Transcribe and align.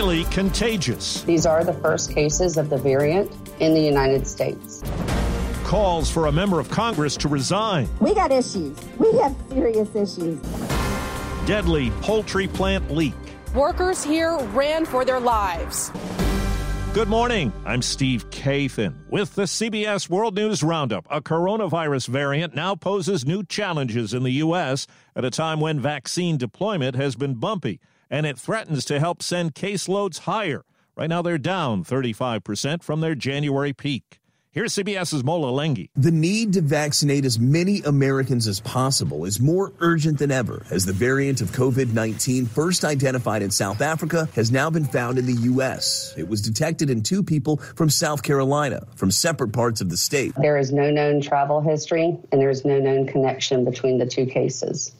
Highly 0.00 0.24
contagious. 0.24 1.20
These 1.24 1.44
are 1.44 1.62
the 1.62 1.74
first 1.74 2.14
cases 2.14 2.56
of 2.56 2.70
the 2.70 2.78
variant 2.78 3.30
in 3.60 3.74
the 3.74 3.80
United 3.80 4.26
States. 4.26 4.82
Calls 5.62 6.10
for 6.10 6.26
a 6.26 6.32
member 6.32 6.58
of 6.58 6.70
Congress 6.70 7.18
to 7.18 7.28
resign. 7.28 7.86
We 8.00 8.14
got 8.14 8.32
issues. 8.32 8.78
We 8.96 9.12
have 9.18 9.36
serious 9.50 9.94
issues. 9.94 10.40
Deadly 11.44 11.90
poultry 12.00 12.48
plant 12.48 12.90
leak. 12.90 13.12
Workers 13.54 14.02
here 14.02 14.38
ran 14.54 14.86
for 14.86 15.04
their 15.04 15.20
lives. 15.20 15.92
Good 16.94 17.08
morning. 17.08 17.52
I'm 17.66 17.82
Steve 17.82 18.30
Kathan 18.30 18.94
with 19.10 19.34
the 19.34 19.42
CBS 19.42 20.08
World 20.08 20.34
News 20.34 20.62
Roundup. 20.62 21.06
A 21.10 21.20
coronavirus 21.20 22.08
variant 22.08 22.54
now 22.54 22.74
poses 22.74 23.26
new 23.26 23.44
challenges 23.44 24.14
in 24.14 24.22
the 24.22 24.32
U.S. 24.44 24.86
at 25.14 25.26
a 25.26 25.30
time 25.30 25.60
when 25.60 25.78
vaccine 25.78 26.38
deployment 26.38 26.96
has 26.96 27.16
been 27.16 27.34
bumpy 27.34 27.80
and 28.10 28.26
it 28.26 28.38
threatens 28.38 28.84
to 28.86 28.98
help 28.98 29.22
send 29.22 29.54
caseloads 29.54 30.20
higher. 30.20 30.64
Right 30.96 31.08
now, 31.08 31.22
they're 31.22 31.38
down 31.38 31.84
35% 31.84 32.82
from 32.82 33.00
their 33.00 33.14
January 33.14 33.72
peak. 33.72 34.20
Here's 34.52 34.74
CBS's 34.74 35.22
Mola 35.22 35.52
Lenghi. 35.52 35.90
The 35.94 36.10
need 36.10 36.54
to 36.54 36.60
vaccinate 36.60 37.24
as 37.24 37.38
many 37.38 37.82
Americans 37.82 38.48
as 38.48 38.58
possible 38.58 39.24
is 39.24 39.38
more 39.38 39.72
urgent 39.78 40.18
than 40.18 40.32
ever 40.32 40.66
as 40.70 40.84
the 40.84 40.92
variant 40.92 41.40
of 41.40 41.52
COVID 41.52 41.92
19, 41.92 42.46
first 42.46 42.84
identified 42.84 43.42
in 43.42 43.52
South 43.52 43.80
Africa, 43.80 44.28
has 44.34 44.50
now 44.50 44.68
been 44.68 44.86
found 44.86 45.18
in 45.18 45.26
the 45.26 45.42
U.S. 45.42 46.12
It 46.18 46.28
was 46.28 46.42
detected 46.42 46.90
in 46.90 47.04
two 47.04 47.22
people 47.22 47.58
from 47.58 47.90
South 47.90 48.24
Carolina, 48.24 48.88
from 48.96 49.12
separate 49.12 49.52
parts 49.52 49.80
of 49.80 49.88
the 49.88 49.96
state. 49.96 50.34
There 50.36 50.58
is 50.58 50.72
no 50.72 50.90
known 50.90 51.20
travel 51.20 51.60
history, 51.60 52.18
and 52.32 52.40
there 52.40 52.50
is 52.50 52.64
no 52.64 52.80
known 52.80 53.06
connection 53.06 53.64
between 53.64 53.98
the 53.98 54.06
two 54.06 54.26
cases. 54.26 54.92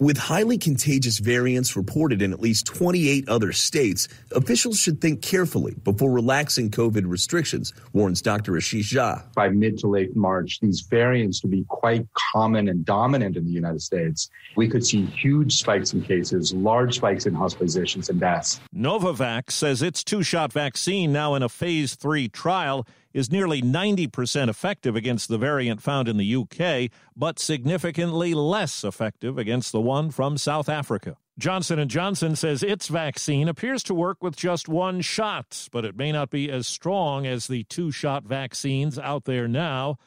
With 0.00 0.16
highly 0.16 0.58
contagious 0.58 1.18
variants 1.18 1.74
reported 1.74 2.22
in 2.22 2.32
at 2.32 2.38
least 2.38 2.66
28 2.66 3.28
other 3.28 3.52
states, 3.52 4.06
officials 4.30 4.78
should 4.78 5.00
think 5.00 5.22
carefully 5.22 5.74
before 5.82 6.12
relaxing 6.12 6.70
COVID 6.70 7.02
restrictions, 7.04 7.72
warns 7.92 8.22
Dr. 8.22 8.52
Ashish 8.52 8.92
Jha. 8.94 9.24
By 9.34 9.48
mid 9.48 9.76
to 9.78 9.88
late 9.88 10.14
March, 10.14 10.60
these 10.60 10.82
variants 10.82 11.40
to 11.40 11.48
be 11.48 11.64
quite 11.66 12.06
common 12.32 12.68
and 12.68 12.84
dominant 12.84 13.36
in 13.36 13.44
the 13.44 13.50
United 13.50 13.82
States. 13.82 14.30
We 14.54 14.68
could 14.68 14.86
see 14.86 15.04
huge 15.04 15.56
spikes 15.56 15.92
in 15.92 16.02
cases, 16.02 16.54
large 16.54 16.94
spikes 16.94 17.26
in 17.26 17.34
hospitalizations 17.34 18.08
and 18.08 18.20
deaths. 18.20 18.60
Novavax 18.72 19.50
says 19.50 19.82
its 19.82 20.04
two 20.04 20.22
shot 20.22 20.52
vaccine, 20.52 21.10
now 21.10 21.34
in 21.34 21.42
a 21.42 21.48
phase 21.48 21.96
three 21.96 22.28
trial, 22.28 22.86
is 23.18 23.32
nearly 23.32 23.60
90% 23.60 24.48
effective 24.48 24.94
against 24.94 25.28
the 25.28 25.36
variant 25.36 25.82
found 25.82 26.08
in 26.08 26.16
the 26.16 26.36
UK, 26.36 26.90
but 27.16 27.38
significantly 27.38 28.32
less 28.32 28.84
effective 28.84 29.36
against 29.36 29.72
the 29.72 29.80
one 29.80 30.10
from 30.10 30.38
South 30.38 30.68
Africa. 30.68 31.16
Johnson 31.36 31.86
& 31.88 31.90
Johnson 31.90 32.36
says 32.36 32.62
its 32.62 32.88
vaccine 32.88 33.48
appears 33.48 33.82
to 33.84 33.94
work 33.94 34.22
with 34.22 34.36
just 34.36 34.68
one 34.68 35.00
shot, 35.00 35.68
but 35.72 35.84
it 35.84 35.96
may 35.96 36.12
not 36.12 36.30
be 36.30 36.50
as 36.50 36.66
strong 36.66 37.26
as 37.26 37.46
the 37.48 37.64
two-shot 37.64 38.24
vaccines 38.24 38.98
out 38.98 39.24
there 39.24 39.46
now. 39.46 39.98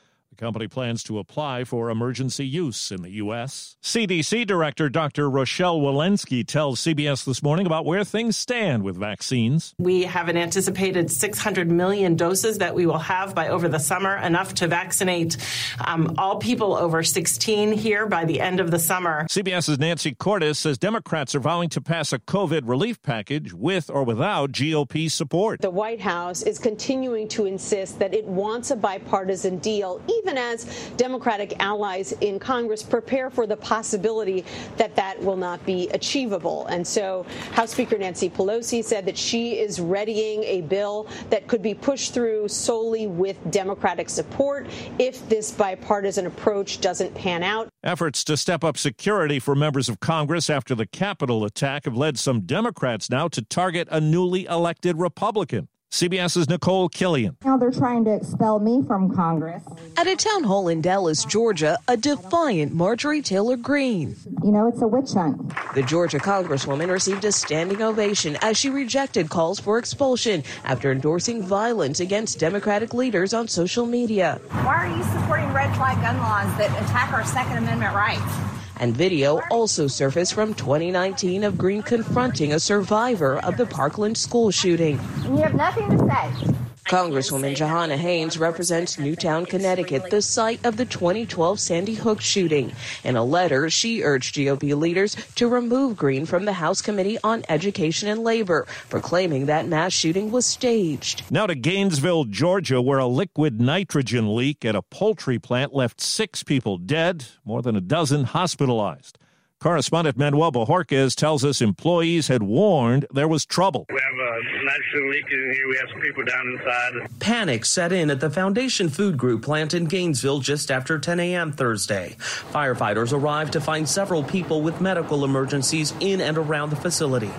The 0.42 0.48
company 0.48 0.68
plans 0.68 1.04
to 1.04 1.20
apply 1.20 1.66
for 1.66 1.92
emergency 1.92 2.48
use 2.48 2.90
in 2.90 3.04
the 3.04 3.12
U.S. 3.12 3.78
CDC 3.84 4.48
Director 4.48 4.90
Dr. 4.90 5.30
Rochelle 5.30 5.80
Walensky 5.80 6.44
tells 6.44 6.82
CBS 6.82 7.24
this 7.26 7.44
morning 7.44 7.68
about 7.68 7.86
where 7.86 8.04
things 8.04 8.38
stand 8.38 8.82
with 8.82 8.98
vaccines. 8.98 9.76
We 9.78 10.02
have 10.02 10.30
an 10.30 10.38
anticipated 10.38 11.12
600 11.12 11.70
million 11.70 12.16
doses 12.16 12.58
that 12.58 12.74
we 12.74 12.88
will 12.88 12.98
have 12.98 13.36
by 13.36 13.50
over 13.50 13.70
the 13.70 13.78
summer, 13.78 14.16
enough 14.18 14.56
to 14.56 14.68
vaccinate 14.68 15.38
um, 15.86 16.16
all 16.18 16.38
people 16.38 16.76
over 16.76 17.04
16 17.04 17.74
here 17.74 18.08
by 18.08 18.26
the 18.26 18.42
end 18.42 18.60
of 18.60 18.72
the 18.72 18.80
summer. 18.80 19.28
CBS's 19.30 19.78
Nancy 19.78 20.16
Cordes 20.16 20.58
says 20.58 20.80
Democrats 20.80 21.36
are 21.36 21.40
vowing 21.40 21.70
to 21.70 21.82
pass 21.82 22.14
a 22.14 22.18
COVID 22.18 22.62
relief 22.66 23.00
package 23.04 23.54
with 23.54 23.92
or 23.92 24.04
without 24.04 24.54
GOP 24.54 25.12
support. 25.12 25.62
The 25.62 25.70
White 25.70 26.02
House 26.02 26.42
is 26.42 26.58
continuing 26.58 27.28
to 27.28 27.46
insist 27.46 28.00
that 28.00 28.16
it 28.16 28.26
wants 28.26 28.72
a 28.72 28.76
bipartisan 28.76 29.60
deal, 29.60 30.02
even 30.10 30.31
as 30.38 30.92
Democratic 30.98 31.56
allies 31.60 32.14
in 32.22 32.40
Congress 32.40 32.84
prepare 32.84 33.30
for 33.30 33.48
the 33.48 33.58
possibility 33.58 34.46
that 34.78 34.96
that 34.96 35.22
will 35.22 35.38
not 35.38 35.64
be 35.66 35.90
achievable. 35.90 36.66
And 36.68 36.86
so 36.86 37.26
House 37.54 37.72
Speaker 37.72 37.98
Nancy 37.98 38.30
Pelosi 38.30 38.84
said 38.84 39.06
that 39.06 39.18
she 39.18 39.60
is 39.60 39.80
readying 39.80 40.44
a 40.44 40.62
bill 40.62 41.08
that 41.30 41.48
could 41.48 41.62
be 41.62 41.74
pushed 41.74 42.14
through 42.14 42.48
solely 42.48 43.08
with 43.08 43.38
Democratic 43.52 44.10
support 44.10 44.68
if 45.00 45.28
this 45.30 45.52
bipartisan 45.52 46.28
approach 46.28 46.82
doesn't 46.82 47.14
pan 47.16 47.44
out. 47.44 47.70
Efforts 47.84 48.24
to 48.24 48.38
step 48.38 48.64
up 48.64 48.78
security 48.78 49.40
for 49.40 49.56
members 49.56 49.90
of 49.90 50.00
Congress 50.00 50.50
after 50.50 50.76
the 50.76 50.86
Capitol 50.86 51.44
attack 51.44 51.86
have 51.86 51.96
led 51.96 52.18
some 52.20 52.42
Democrats 52.42 53.10
now 53.10 53.28
to 53.28 53.42
target 53.42 53.88
a 53.92 54.00
newly 54.00 54.46
elected 54.46 54.98
Republican. 54.98 55.68
CBS's 55.92 56.48
Nikole 56.48 56.90
Killion. 56.90 57.36
Now 57.44 57.58
they're 57.58 57.70
trying 57.70 58.06
to 58.06 58.16
expel 58.16 58.60
me 58.60 58.82
from 58.88 59.14
Congress. 59.14 59.62
At 59.98 60.08
a 60.08 60.16
town 60.16 60.46
hall 60.46 60.70
in 60.70 60.82
Dallas, 60.82 61.26
Georgia, 61.26 61.78
a 61.90 61.98
defiant 61.98 62.74
Marjorie 62.74 63.22
Taylor 63.22 63.58
Greene. 63.58 64.16
You 64.42 64.52
know, 64.52 64.68
it's 64.68 64.82
a 64.82 64.88
witch 64.88 65.12
hunt. 65.12 65.52
The 65.76 65.84
Georgia 65.84 66.18
congresswoman 66.18 66.90
received 66.90 67.26
a 67.26 67.32
standing 67.32 67.82
ovation 67.82 68.38
as 68.42 68.58
she 68.58 68.70
rejected 68.70 69.30
calls 69.30 69.60
for 69.60 69.78
expulsion 69.78 70.44
after 70.64 70.94
endorsing 70.94 71.44
violence 71.44 72.00
against 72.00 72.40
Democratic 72.40 72.94
leaders 72.94 73.34
on 73.34 73.50
social 73.50 73.86
media. 73.86 74.40
Why 74.64 74.88
are 74.88 74.98
you 74.98 75.04
supporting 75.04 75.52
red 75.52 75.76
flag 75.76 76.02
gun 76.02 76.18
laws 76.20 76.58
that 76.58 76.70
attack 76.82 77.12
our 77.12 77.26
Second 77.26 77.58
Amendment 77.58 77.94
rights? 77.94 78.61
And 78.82 78.98
video 78.98 79.42
also 79.52 79.86
surfaced 79.86 80.34
from 80.34 80.56
2019 80.56 81.44
of 81.44 81.56
Greene 81.56 81.84
confronting 81.84 82.54
a 82.54 82.60
survivor 82.60 83.38
of 83.38 83.56
the 83.56 83.68
Parkland 83.68 84.18
school 84.18 84.50
shooting. 84.50 85.00
And 85.24 85.38
you 85.38 85.44
have 85.44 85.54
nothing 85.54 85.88
to 85.92 86.00
say. 86.00 86.51
Congresswoman 86.92 87.56
Jahana 87.56 87.96
Hayes 87.96 88.38
represents 88.38 89.00
Newtown, 89.00 89.46
Connecticut, 89.46 90.10
the 90.10 90.22
site 90.22 90.66
of 90.66 90.76
the 90.76 90.84
2012 90.84 91.58
Sandy 91.58 91.94
Hook 91.94 92.20
shooting. 92.20 92.74
In 93.06 93.16
a 93.16 93.24
letter, 93.24 93.70
she 93.70 94.04
urged 94.04 94.36
GOP 94.36 94.78
leaders 94.78 95.16
to 95.36 95.48
remove 95.48 95.96
Greene 95.96 96.26
from 96.26 96.44
the 96.44 96.52
House 96.52 96.82
Committee 96.82 97.18
on 97.24 97.46
Education 97.48 98.10
and 98.10 98.26
Labor 98.26 98.68
proclaiming 98.90 99.46
that 99.46 99.70
mass 99.70 99.94
shooting 99.94 100.32
was 100.32 100.46
staged. 100.46 101.24
Now 101.32 101.48
to 101.48 101.56
Gainesville, 101.56 102.26
Georgia, 102.26 102.82
where 102.82 103.00
a 103.00 103.08
liquid 103.08 103.62
nitrogen 103.62 104.36
leak 104.36 104.66
at 104.66 104.76
a 104.76 104.82
poultry 104.82 105.40
plant 105.40 105.74
left 105.74 106.02
six 106.02 106.44
people 106.44 106.78
dead, 106.78 107.24
more 107.46 107.62
than 107.62 107.78
a 107.78 107.82
dozen 107.82 108.26
hospitalized. 108.26 109.18
Correspondent 109.62 110.18
Manuel 110.18 110.52
Bojorquez 110.52 111.14
tells 111.14 111.46
us 111.46 111.62
employees 111.62 112.30
had 112.30 112.42
warned 112.42 113.06
there 113.14 113.28
was 113.28 113.46
trouble. 113.46 113.86
We 113.90 114.00
have 114.02 114.14
a 114.14 114.66
nitrogen 114.66 115.12
leak 115.12 115.26
in 115.32 115.54
here. 115.56 115.68
We 115.70 115.78
have 115.78 115.88
some 115.92 116.02
people 116.02 116.24
down 116.24 116.48
inside. 116.48 117.20
Panic 117.20 117.66
set 117.66 117.92
in 117.94 118.10
at 118.10 118.20
the 118.20 118.32
Foundation 118.32 118.90
Food 118.90 119.20
Group 119.20 119.44
plant 119.44 119.76
in 119.76 119.86
Gainesville 119.86 120.40
just 120.40 120.72
after 120.72 120.98
10 120.98 121.20
a.m. 121.20 121.52
Thursday. 121.52 122.16
Firefighters 122.18 123.14
arrived 123.14 123.54
to 123.54 123.62
find 123.62 123.88
several 123.88 124.24
people 124.24 124.64
with 124.64 124.82
medical 124.82 125.24
emergencies 125.24 125.94
in 126.00 126.22
and 126.22 126.40
around 126.40 126.72
the 126.72 126.76
facility. 126.76 127.32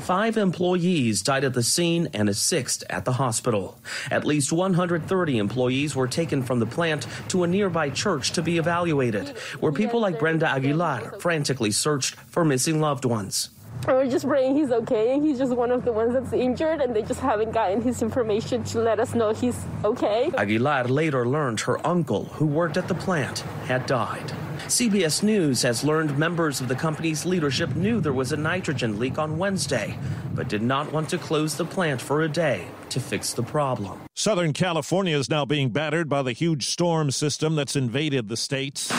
Five 0.00 0.36
employees 0.36 1.22
died 1.22 1.44
at 1.44 1.54
the 1.54 1.62
scene 1.62 2.08
and 2.12 2.28
a 2.28 2.34
sixth 2.34 2.82
at 2.90 3.04
the 3.04 3.12
hospital. 3.12 3.78
At 4.10 4.24
least 4.24 4.52
130 4.52 5.38
employees 5.38 5.94
were 5.94 6.08
taken 6.08 6.42
from 6.42 6.58
the 6.58 6.66
plant 6.66 7.06
to 7.28 7.44
a 7.44 7.46
nearby 7.46 7.90
church 7.90 8.32
to 8.32 8.42
be 8.42 8.58
evaluated, 8.58 9.28
where 9.60 9.70
people 9.70 10.00
like 10.00 10.18
Brenda 10.18 10.48
Aguilar 10.48 11.20
frantically 11.20 11.67
searched 11.70 12.14
for 12.14 12.44
missing 12.44 12.80
loved 12.80 13.04
ones. 13.04 13.50
And 13.86 13.96
we're 13.96 14.10
just 14.10 14.26
praying 14.26 14.56
he's 14.56 14.70
okay, 14.70 15.14
and 15.14 15.24
he's 15.24 15.38
just 15.38 15.52
one 15.52 15.70
of 15.70 15.84
the 15.84 15.92
ones 15.92 16.12
that's 16.12 16.32
injured, 16.32 16.80
and 16.80 16.94
they 16.94 17.02
just 17.02 17.20
haven't 17.20 17.52
gotten 17.52 17.80
his 17.80 18.02
information 18.02 18.64
to 18.64 18.80
let 18.80 18.98
us 18.98 19.14
know 19.14 19.32
he's 19.32 19.64
okay. 19.84 20.30
Aguilar 20.36 20.84
later 20.88 21.26
learned 21.26 21.60
her 21.60 21.86
uncle, 21.86 22.24
who 22.24 22.46
worked 22.46 22.76
at 22.76 22.88
the 22.88 22.94
plant, 22.94 23.40
had 23.66 23.86
died. 23.86 24.32
CBS 24.66 25.22
News 25.22 25.62
has 25.62 25.84
learned 25.84 26.18
members 26.18 26.60
of 26.60 26.68
the 26.68 26.74
company's 26.74 27.24
leadership 27.24 27.74
knew 27.76 28.00
there 28.00 28.12
was 28.12 28.32
a 28.32 28.36
nitrogen 28.36 28.98
leak 28.98 29.18
on 29.18 29.38
Wednesday, 29.38 29.96
but 30.34 30.48
did 30.48 30.62
not 30.62 30.92
want 30.92 31.08
to 31.10 31.18
close 31.18 31.56
the 31.56 31.64
plant 31.64 32.00
for 32.00 32.22
a 32.22 32.28
day 32.28 32.66
to 32.90 33.00
fix 33.00 33.32
the 33.32 33.42
problem. 33.42 34.00
Southern 34.14 34.52
California 34.52 35.16
is 35.16 35.30
now 35.30 35.44
being 35.44 35.70
battered 35.70 36.08
by 36.08 36.22
the 36.22 36.32
huge 36.32 36.66
storm 36.66 37.10
system 37.10 37.54
that's 37.54 37.76
invaded 37.76 38.28
the 38.28 38.36
states. 38.36 38.92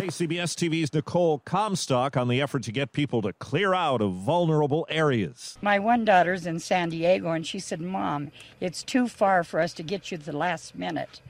KCBS 0.00 0.54
TV's 0.54 0.94
Nicole 0.94 1.40
Comstock 1.40 2.16
on 2.16 2.28
the 2.28 2.40
effort 2.40 2.62
to 2.62 2.72
get 2.72 2.92
people 2.92 3.20
to 3.20 3.34
clear 3.34 3.74
out 3.74 4.00
of 4.00 4.14
vulnerable 4.14 4.86
areas. 4.88 5.58
My 5.60 5.78
one 5.78 6.06
daughter's 6.06 6.46
in 6.46 6.58
San 6.58 6.88
Diego, 6.88 7.32
and 7.32 7.46
she 7.46 7.58
said, 7.58 7.82
Mom, 7.82 8.30
it's 8.60 8.82
too 8.82 9.08
far 9.08 9.44
for 9.44 9.60
us 9.60 9.74
to 9.74 9.82
get 9.82 10.10
you 10.10 10.16
the 10.16 10.34
last 10.34 10.74
minute. 10.74 11.20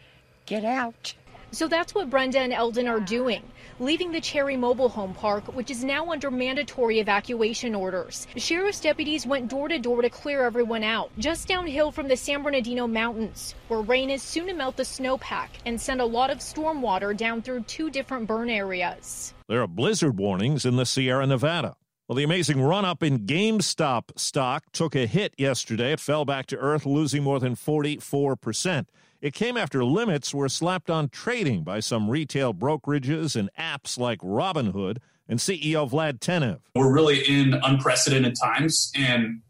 Get 0.47 0.65
out. 0.65 1.15
So 1.53 1.67
that's 1.67 1.95
what 1.95 2.11
Brenda 2.11 2.39
and 2.39 2.53
Eldon 2.53 2.87
are 2.87 3.01
doing, 3.01 3.43
leaving 3.81 4.13
the 4.13 4.21
Cherry 4.21 4.57
Mobile 4.57 4.89
Home 4.89 5.15
Park, 5.15 5.55
which 5.55 5.71
is 5.71 5.83
now 5.83 6.11
under 6.11 6.31
mandatory 6.31 7.01
evacuation 7.01 7.75
orders. 7.75 8.27
Sheriff's 8.37 8.81
deputies 8.81 9.27
went 9.27 9.49
door 9.49 9.69
to 9.69 9.79
door 9.79 10.03
to 10.03 10.11
clear 10.11 10.45
everyone 10.45 10.85
out, 10.85 11.11
just 11.19 11.49
downhill 11.49 11.91
from 11.91 12.07
the 12.07 12.17
San 12.17 12.43
Bernardino 12.43 12.87
Mountains, 12.87 13.55
where 13.69 13.81
rain 13.81 14.11
is 14.11 14.23
soon 14.23 14.47
to 14.47 14.55
melt 14.55 14.77
the 14.77 14.85
snowpack 14.85 15.49
and 15.67 15.81
send 15.81 16.01
a 16.01 16.05
lot 16.05 16.31
of 16.31 16.41
storm 16.41 16.83
water 16.83 17.13
down 17.13 17.43
through 17.43 17.63
two 17.65 17.91
different 17.91 18.27
burn 18.27 18.49
areas. 18.49 19.35
There 19.49 19.63
are 19.63 19.67
blizzard 19.67 20.17
warnings 20.19 20.65
in 20.65 20.77
the 20.77 20.87
Sierra 20.87 21.27
Nevada. 21.27 21.75
Well, 22.11 22.17
the 22.17 22.25
amazing 22.25 22.61
run 22.61 22.85
up 22.85 23.05
in 23.05 23.21
GameStop 23.21 24.19
stock 24.19 24.65
took 24.73 24.97
a 24.97 25.07
hit 25.07 25.33
yesterday. 25.39 25.93
It 25.93 26.01
fell 26.01 26.25
back 26.25 26.47
to 26.47 26.57
earth, 26.57 26.85
losing 26.85 27.23
more 27.23 27.39
than 27.39 27.55
44%. 27.55 28.87
It 29.21 29.33
came 29.33 29.57
after 29.57 29.85
limits 29.85 30.35
were 30.35 30.49
slapped 30.49 30.91
on 30.91 31.09
trading 31.11 31.63
by 31.63 31.79
some 31.79 32.11
retail 32.11 32.53
brokerages 32.53 33.37
and 33.37 33.49
apps 33.57 33.97
like 33.97 34.19
Robinhood 34.23 34.97
and 35.29 35.39
CEO 35.39 35.89
Vlad 35.89 36.19
Tenev. 36.19 36.59
We're 36.75 36.93
really 36.93 37.21
in 37.21 37.55
unprecedented 37.55 38.35
times, 38.35 38.91
and 38.97 39.43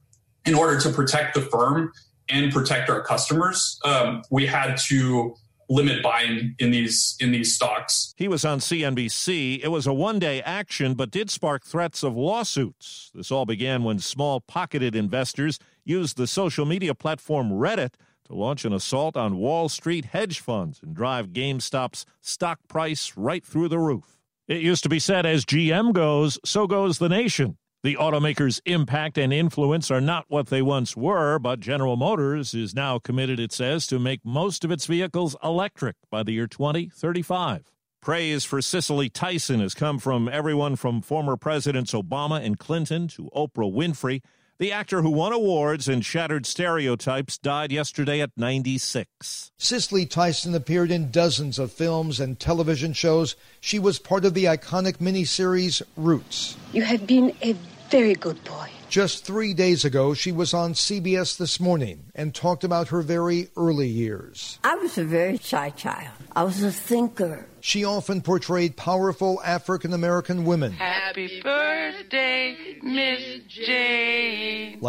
in 0.45 0.53
order 0.53 0.79
to 0.81 0.91
protect 0.91 1.37
the 1.37 1.41
firm 1.41 1.91
and 2.29 2.53
protect 2.53 2.91
our 2.91 3.01
customers, 3.01 3.81
um, 3.87 4.21
we 4.31 4.45
had 4.45 4.77
to 4.89 5.35
limit 5.71 6.03
buying 6.03 6.55
in 6.59 6.73
these 6.73 7.17
in 7.21 7.31
these 7.31 7.55
stocks. 7.55 8.13
He 8.17 8.29
was 8.29 8.45
on 8.45 8.59
CNBC. 8.59 9.61
It 9.63 9.69
was 9.69 9.87
a 9.87 9.95
one-day 9.95 10.43
action 10.43 10.95
but 10.95 11.11
did 11.11 11.31
spark 11.31 11.65
threats 11.65 12.03
of 12.03 12.17
lawsuits. 12.17 13.11
This 13.15 13.31
all 13.31 13.47
began 13.47 13.85
when 13.85 14.01
small 14.01 14.41
pocketed 14.41 14.95
investors 14.95 15.59
used 15.85 16.17
the 16.17 16.27
social 16.27 16.67
media 16.67 16.95
platform 16.95 17.51
Reddit 17.51 17.95
to 18.25 18.35
launch 18.35 18.65
an 18.65 18.73
assault 18.73 19.17
on 19.17 19.39
Wall 19.39 19.69
Street 19.69 20.07
hedge 20.07 20.41
funds 20.41 20.81
and 20.83 20.95
drive 20.95 21.29
GameStop's 21.29 22.05
stock 22.21 22.59
price 22.69 23.15
right 23.17 23.45
through 23.45 23.69
the 23.69 23.79
roof. 23.79 24.19
It 24.49 24.63
used 24.63 24.83
to 24.83 24.89
be 24.89 24.99
said 24.99 25.27
as 25.27 25.45
GM 25.45 25.93
goes, 25.93 26.39
so 26.45 26.67
goes 26.67 26.99
the 26.99 27.09
nation. 27.09 27.57
The 27.83 27.97
automaker's 27.97 28.61
impact 28.67 29.17
and 29.17 29.33
influence 29.33 29.91
are 29.91 30.03
not 30.03 30.27
what 30.29 30.49
they 30.49 30.61
once 30.61 30.99
were, 30.99 31.39
but 31.39 31.61
General 31.61 31.97
Motors 31.97 32.53
is 32.53 32.75
now 32.75 32.99
committed, 32.99 33.41
it 33.41 33.53
says, 33.53 33.87
to 33.87 33.99
make 33.99 34.21
most 34.23 34.67
of 34.67 34.71
its 34.71 34.85
vehicles 34.85 35.35
electric 35.43 35.97
by 36.11 36.23
the 36.23 36.33
year 36.33 36.47
2035. 36.47 37.73
Praise 38.03 38.45
for 38.45 38.61
Cicely 38.61 39.09
Tyson 39.09 39.61
has 39.61 39.73
come 39.73 39.99
from 39.99 40.29
everyone 40.29 40.77
from 40.77 41.01
former 41.01 41.39
Presidents 41.39 41.93
Obama 41.93 42.45
and 42.45 42.59
Clinton 42.59 43.09
to 43.09 43.31
Oprah 43.35 43.73
Winfrey. 43.73 44.21
The 44.61 44.73
actor 44.73 45.01
who 45.01 45.09
won 45.09 45.33
awards 45.33 45.89
and 45.89 46.05
shattered 46.05 46.45
stereotypes 46.45 47.39
died 47.39 47.73
yesterday 47.73 48.21
at 48.21 48.33
96. 48.37 49.53
Cicely 49.57 50.05
Tyson 50.05 50.55
appeared 50.55 50.91
in 50.91 51.11
dozens 51.11 51.59
of 51.59 51.73
films 51.73 52.21
and 52.21 52.39
television 52.39 52.93
shows. 52.93 53.37
She 53.63 53.79
was 53.79 53.99
part 53.99 54.27
of 54.27 54.35
the 54.35 54.45
iconic 54.45 54.99
miniseries 54.99 55.81
Roots. 55.97 56.59
You 56.75 56.83
have 56.83 57.07
been 57.07 57.35
a 57.41 57.57
very 57.89 58.13
good 58.13 58.45
boy. 58.45 58.69
Just 58.91 59.25
three 59.25 59.55
days 59.55 59.87
ago, 59.87 60.13
she 60.13 60.31
was 60.31 60.53
on 60.53 60.75
CBS 60.75 61.39
This 61.39 61.59
Morning 61.59 62.11
and 62.15 62.35
talked 62.35 62.63
about 62.63 62.89
her 62.89 63.01
very 63.01 63.49
early 63.57 63.89
years. 63.89 64.59
I 64.63 64.75
was 64.75 64.99
a 64.99 65.05
very 65.05 65.39
shy 65.39 65.71
child. 65.71 66.13
I 66.37 66.43
was 66.43 66.63
a 66.63 66.71
thinker. 66.73 67.47
She 67.61 67.85
often 67.85 68.21
portrayed 68.21 68.77
powerful 68.77 69.41
African 69.43 69.93
American 69.93 70.45
women. 70.45 70.73
Happy 70.73 71.41
birthday, 71.41 72.79
Miss 72.83 73.21
Jane. 73.49 73.90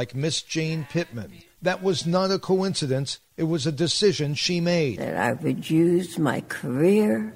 Like 0.02 0.16
Miss 0.16 0.42
Jane 0.42 0.88
Pittman. 0.90 1.44
That 1.62 1.84
was 1.84 2.08
not 2.08 2.32
a 2.32 2.40
coincidence. 2.40 3.20
It 3.38 3.44
was 3.44 3.68
a 3.68 3.72
decision 3.72 4.34
she 4.34 4.60
made. 4.60 4.98
That 4.98 5.16
I 5.16 5.34
would 5.34 5.70
use 5.70 6.18
my 6.18 6.42
career 6.50 7.32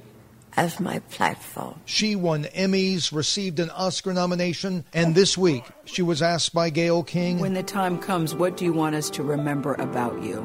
as 0.57 0.79
my 0.79 0.97
platform. 1.12 1.79
She 1.85 2.15
won 2.15 2.45
Emmys, 2.45 3.13
received 3.13 3.59
an 3.59 3.69
Oscar 3.69 4.13
nomination, 4.13 4.83
and 4.95 5.13
this 5.13 5.38
week 5.38 5.63
she 5.85 6.01
was 6.01 6.23
asked 6.23 6.56
by 6.56 6.71
Gayle 6.71 7.03
King 7.03 7.38
When 7.38 7.53
the 7.53 7.62
time 7.62 8.00
comes, 8.00 8.33
what 8.33 8.57
do 8.57 8.65
you 8.65 8.73
want 8.73 8.95
us 8.95 9.12
to 9.12 9.21
remember 9.21 9.75
about 9.75 10.23
you? 10.23 10.41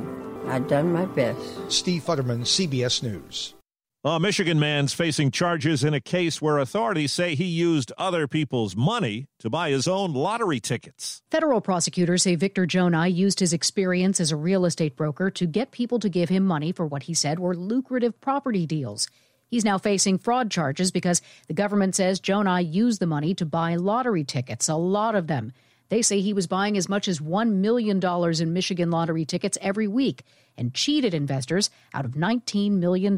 I've 0.46 0.68
done 0.68 0.92
my 0.92 1.06
best. 1.06 1.72
Steve 1.72 2.02
Futterman, 2.04 2.40
CBS 2.42 3.02
News. 3.02 3.54
A 4.02 4.18
Michigan 4.18 4.58
man's 4.58 4.94
facing 4.94 5.30
charges 5.30 5.84
in 5.84 5.92
a 5.92 6.00
case 6.00 6.40
where 6.40 6.56
authorities 6.56 7.12
say 7.12 7.34
he 7.34 7.44
used 7.44 7.92
other 7.98 8.26
people's 8.26 8.74
money 8.74 9.26
to 9.40 9.50
buy 9.50 9.68
his 9.68 9.86
own 9.86 10.14
lottery 10.14 10.58
tickets. 10.58 11.20
Federal 11.30 11.60
prosecutors 11.60 12.22
say 12.22 12.34
Victor 12.34 12.66
Jonai 12.66 13.14
used 13.14 13.40
his 13.40 13.52
experience 13.52 14.18
as 14.18 14.32
a 14.32 14.36
real 14.36 14.64
estate 14.64 14.96
broker 14.96 15.30
to 15.32 15.44
get 15.44 15.70
people 15.70 15.98
to 15.98 16.08
give 16.08 16.30
him 16.30 16.46
money 16.46 16.72
for 16.72 16.86
what 16.86 17.02
he 17.02 17.12
said 17.12 17.38
were 17.38 17.54
lucrative 17.54 18.18
property 18.22 18.64
deals. 18.64 19.06
He's 19.50 19.66
now 19.66 19.76
facing 19.76 20.16
fraud 20.16 20.50
charges 20.50 20.90
because 20.90 21.20
the 21.48 21.52
government 21.52 21.94
says 21.94 22.22
Jonai 22.22 22.72
used 22.72 23.00
the 23.00 23.06
money 23.06 23.34
to 23.34 23.44
buy 23.44 23.76
lottery 23.76 24.24
tickets, 24.24 24.70
a 24.70 24.76
lot 24.76 25.14
of 25.14 25.26
them. 25.26 25.52
They 25.90 26.00
say 26.00 26.22
he 26.22 26.32
was 26.32 26.46
buying 26.46 26.78
as 26.78 26.88
much 26.88 27.06
as 27.06 27.20
$1 27.20 27.52
million 27.56 28.00
in 28.02 28.52
Michigan 28.54 28.90
lottery 28.90 29.26
tickets 29.26 29.58
every 29.60 29.88
week 29.88 30.22
and 30.56 30.72
cheated 30.72 31.12
investors 31.12 31.68
out 31.92 32.06
of 32.06 32.12
$19 32.12 32.70
million. 32.78 33.14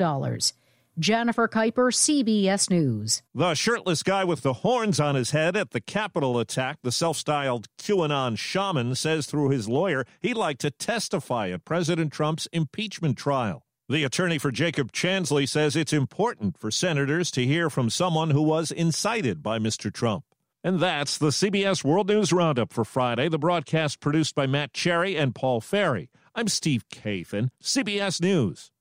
Jennifer 0.98 1.48
Keiper, 1.48 1.90
CBS 1.90 2.68
News. 2.68 3.22
The 3.34 3.54
shirtless 3.54 4.02
guy 4.02 4.24
with 4.24 4.42
the 4.42 4.52
horns 4.52 5.00
on 5.00 5.14
his 5.14 5.30
head 5.30 5.56
at 5.56 5.70
the 5.70 5.80
Capitol 5.80 6.38
attack, 6.38 6.78
the 6.82 6.92
self 6.92 7.16
styled 7.16 7.68
QAnon 7.78 8.37
shaman, 8.37 8.94
says 8.94 9.26
through 9.26 9.49
his 9.50 9.68
lawyer 9.68 10.04
he'd 10.20 10.37
like 10.37 10.58
to 10.58 10.70
testify 10.70 11.49
at 11.49 11.64
President 11.64 12.12
Trump's 12.12 12.49
impeachment 12.52 13.16
trial. 13.16 13.64
The 13.88 14.04
attorney 14.04 14.38
for 14.38 14.50
Jacob 14.50 14.92
Chansley 14.92 15.49
says 15.49 15.76
it's 15.76 15.92
important 15.92 16.58
for 16.58 16.70
senators 16.70 17.30
to 17.32 17.44
hear 17.44 17.70
from 17.70 17.90
someone 17.90 18.30
who 18.30 18.42
was 18.42 18.70
incited 18.70 19.42
by 19.42 19.58
Mr. 19.58 19.92
Trump. 19.92 20.25
And 20.64 20.78
that's 20.78 21.18
the 21.18 21.28
CBS 21.28 21.82
World 21.82 22.08
News 22.08 22.32
Roundup 22.32 22.72
for 22.72 22.84
Friday, 22.84 23.28
the 23.28 23.38
broadcast 23.38 24.00
produced 24.00 24.34
by 24.34 24.46
Matt 24.46 24.72
Cherry 24.72 25.16
and 25.16 25.34
Paul 25.34 25.61
Ferry. 25.61 26.11
I'm 26.34 26.49
Steve 26.49 26.84
Kathan, 26.88 27.50
CBS 27.62 28.20
News. 28.20 28.72